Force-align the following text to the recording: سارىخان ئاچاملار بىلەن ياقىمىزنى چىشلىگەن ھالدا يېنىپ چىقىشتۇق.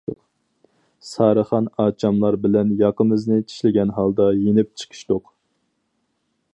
سارىخان 1.09 1.67
ئاچاملار 1.83 2.37
بىلەن 2.47 2.73
ياقىمىزنى 2.81 3.39
چىشلىگەن 3.51 3.95
ھالدا 3.99 4.31
يېنىپ 4.41 4.73
چىقىشتۇق. 4.83 5.33